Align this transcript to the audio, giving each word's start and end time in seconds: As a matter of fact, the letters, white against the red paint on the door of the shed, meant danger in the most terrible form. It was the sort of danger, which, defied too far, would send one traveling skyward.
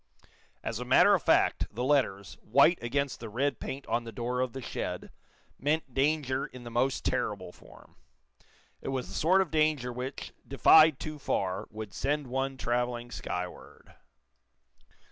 As 0.63 0.79
a 0.79 0.83
matter 0.83 1.13
of 1.13 1.21
fact, 1.21 1.67
the 1.71 1.83
letters, 1.83 2.33
white 2.41 2.81
against 2.81 3.19
the 3.19 3.29
red 3.29 3.59
paint 3.59 3.85
on 3.85 4.03
the 4.03 4.11
door 4.11 4.39
of 4.39 4.53
the 4.53 4.59
shed, 4.63 5.11
meant 5.59 5.93
danger 5.93 6.47
in 6.47 6.63
the 6.63 6.71
most 6.71 7.05
terrible 7.05 7.51
form. 7.51 7.95
It 8.81 8.87
was 8.89 9.09
the 9.09 9.13
sort 9.13 9.41
of 9.41 9.51
danger, 9.51 9.93
which, 9.93 10.33
defied 10.47 10.99
too 10.99 11.19
far, 11.19 11.67
would 11.69 11.93
send 11.93 12.25
one 12.25 12.57
traveling 12.57 13.11
skyward. 13.11 13.93